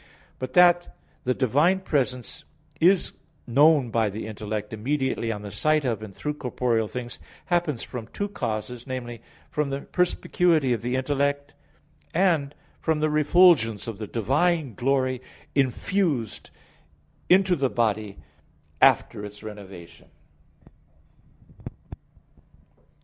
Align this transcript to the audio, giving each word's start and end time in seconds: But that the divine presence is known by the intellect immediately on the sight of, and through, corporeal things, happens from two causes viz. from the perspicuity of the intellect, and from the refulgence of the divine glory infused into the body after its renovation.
But 0.39 0.53
that 0.53 0.97
the 1.25 1.35
divine 1.35 1.81
presence 1.81 2.43
is 2.79 3.13
known 3.45 3.91
by 3.91 4.09
the 4.09 4.25
intellect 4.25 4.73
immediately 4.73 5.31
on 5.31 5.43
the 5.43 5.51
sight 5.51 5.85
of, 5.85 6.01
and 6.01 6.11
through, 6.15 6.33
corporeal 6.33 6.87
things, 6.87 7.19
happens 7.45 7.83
from 7.83 8.07
two 8.07 8.27
causes 8.27 8.81
viz. 8.81 9.19
from 9.51 9.69
the 9.69 9.81
perspicuity 9.81 10.73
of 10.73 10.81
the 10.81 10.95
intellect, 10.95 11.53
and 12.15 12.55
from 12.79 12.99
the 12.99 13.11
refulgence 13.11 13.87
of 13.87 13.99
the 13.99 14.07
divine 14.07 14.73
glory 14.73 15.21
infused 15.53 16.49
into 17.29 17.55
the 17.55 17.69
body 17.69 18.17
after 18.81 19.23
its 19.23 19.43
renovation. 19.43 20.07